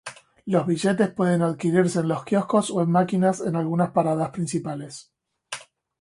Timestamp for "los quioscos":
2.07-2.71